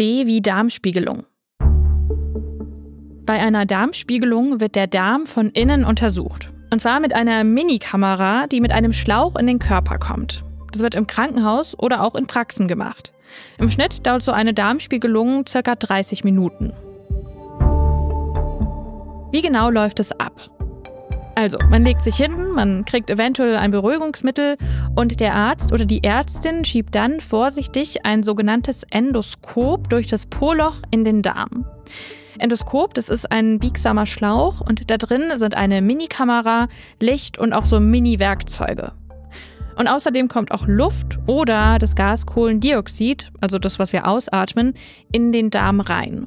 [0.00, 1.26] D wie Darmspiegelung.
[3.26, 6.50] Bei einer Darmspiegelung wird der Darm von innen untersucht.
[6.70, 10.44] Und zwar mit einer Minikamera, die mit einem Schlauch in den Körper kommt.
[10.72, 13.12] Das wird im Krankenhaus oder auch in Praxen gemacht.
[13.58, 15.74] Im Schnitt dauert so eine Darmspiegelung ca.
[15.74, 16.72] 30 Minuten.
[19.30, 20.51] Wie genau läuft es ab?
[21.34, 24.56] Also, man legt sich hinten, man kriegt eventuell ein Beruhigungsmittel
[24.94, 30.76] und der Arzt oder die Ärztin schiebt dann vorsichtig ein sogenanntes Endoskop durch das Poloch
[30.90, 31.64] in den Darm.
[32.38, 36.68] Endoskop, das ist ein biegsamer Schlauch und da drin sind eine Minikamera,
[37.00, 38.92] Licht und auch so Mini-Werkzeuge.
[39.76, 44.74] Und außerdem kommt auch Luft oder das Gas Kohlendioxid, also das, was wir ausatmen,
[45.12, 46.26] in den Darm rein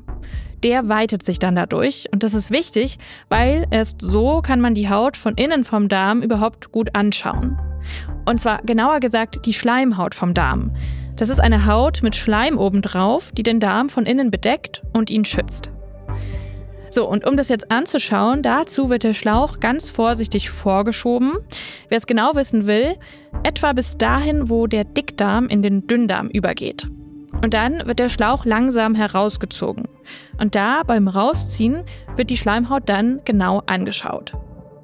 [0.66, 2.08] der weitet sich dann dadurch.
[2.12, 2.98] Und das ist wichtig,
[3.30, 7.58] weil erst so kann man die Haut von innen vom Darm überhaupt gut anschauen.
[8.26, 10.76] Und zwar genauer gesagt die Schleimhaut vom Darm.
[11.18, 15.24] Das ist eine Haut mit Schleim obendrauf, die den Darm von innen bedeckt und ihn
[15.24, 15.70] schützt.
[16.90, 21.34] So, und um das jetzt anzuschauen, dazu wird der Schlauch ganz vorsichtig vorgeschoben.
[21.90, 22.96] Wer es genau wissen will,
[23.44, 26.88] etwa bis dahin, wo der Dickdarm in den Dünndarm übergeht.
[27.42, 29.88] Und dann wird der Schlauch langsam herausgezogen.
[30.40, 31.84] Und da beim Rausziehen
[32.16, 34.34] wird die Schleimhaut dann genau angeschaut.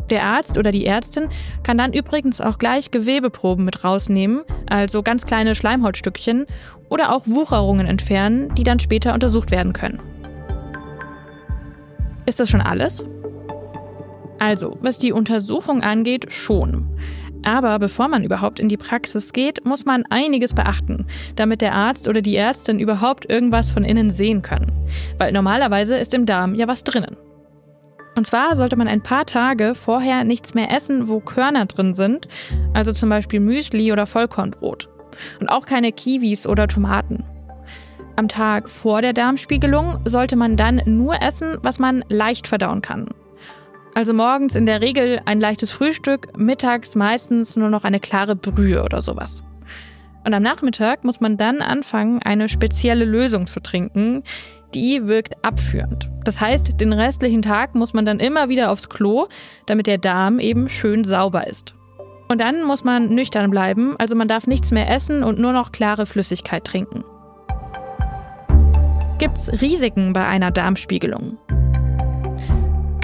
[0.10, 1.30] Der Arzt oder die Ärztin
[1.64, 6.48] kann dann übrigens auch gleich Gewebeproben mit rausnehmen, also ganz kleine Schleimhautstückchen
[6.90, 10.02] oder auch Wucherungen entfernen, die dann später untersucht werden können.
[12.26, 13.06] Ist das schon alles?
[14.38, 16.88] Also, was die Untersuchung angeht, schon.
[17.44, 22.08] Aber bevor man überhaupt in die Praxis geht, muss man einiges beachten, damit der Arzt
[22.08, 24.72] oder die Ärztin überhaupt irgendwas von innen sehen können.
[25.18, 27.18] Weil normalerweise ist im Darm ja was drinnen.
[28.16, 32.28] Und zwar sollte man ein paar Tage vorher nichts mehr essen, wo Körner drin sind,
[32.74, 34.90] also zum Beispiel Müsli oder Vollkornbrot.
[35.40, 37.24] Und auch keine Kiwis oder Tomaten.
[38.18, 43.08] Am Tag vor der Darmspiegelung sollte man dann nur essen, was man leicht verdauen kann.
[43.94, 48.84] Also morgens in der Regel ein leichtes Frühstück, mittags meistens nur noch eine klare Brühe
[48.84, 49.44] oder sowas.
[50.24, 54.24] Und am Nachmittag muss man dann anfangen, eine spezielle Lösung zu trinken,
[54.74, 56.10] die wirkt abführend.
[56.24, 59.28] Das heißt, den restlichen Tag muss man dann immer wieder aufs Klo,
[59.66, 61.76] damit der Darm eben schön sauber ist.
[62.30, 65.74] Und dann muss man nüchtern bleiben, also man darf nichts mehr essen und nur noch
[65.74, 67.04] klare Flüssigkeit trinken.
[69.18, 71.38] Gibt's Risiken bei einer Darmspiegelung?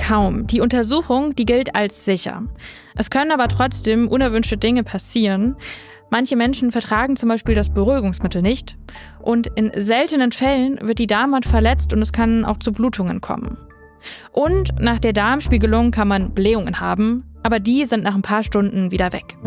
[0.08, 0.48] Kaum.
[0.48, 2.44] Die Untersuchung, die gilt als sicher.
[2.96, 5.58] Es können aber trotzdem unerwünschte Dinge passieren.
[6.10, 8.78] Manche Menschen vertragen zum Beispiel das Beruhigungsmittel nicht.
[9.20, 13.58] Und in seltenen Fällen wird die Darmwand verletzt und es kann auch zu Blutungen kommen.
[14.32, 18.92] Und nach der Darmspiegelung kann man Blähungen haben, aber die sind nach ein paar Stunden
[18.92, 19.38] wieder weg.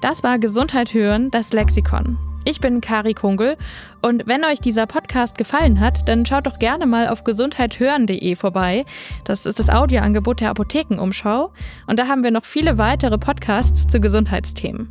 [0.00, 2.18] Das war Gesundheit hören, das Lexikon.
[2.44, 3.56] Ich bin Kari Kungel
[4.00, 8.84] und wenn euch dieser Podcast gefallen hat, dann schaut doch gerne mal auf gesundheithören.de vorbei.
[9.24, 11.52] Das ist das Audioangebot der Apothekenumschau
[11.86, 14.88] und da haben wir noch viele weitere Podcasts zu Gesundheitsthemen.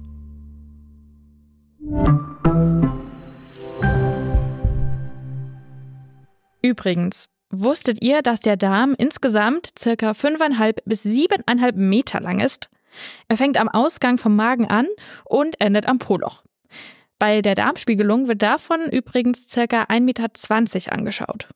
[6.61, 12.69] Übrigens, wusstet ihr, dass der Darm insgesamt circa 5,5 bis 7,5 Meter lang ist?
[13.27, 14.87] Er fängt am Ausgang vom Magen an
[15.25, 16.43] und endet am Poloch.
[17.21, 19.83] Bei der Darmspiegelung wird davon übrigens ca.
[19.83, 21.49] 1,20 Meter angeschaut.